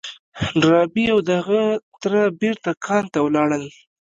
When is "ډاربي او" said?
0.61-1.19